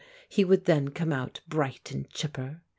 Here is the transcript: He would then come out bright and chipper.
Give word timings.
He 0.27 0.43
would 0.43 0.65
then 0.65 0.89
come 0.89 1.13
out 1.13 1.41
bright 1.47 1.91
and 1.91 2.09
chipper. 2.09 2.61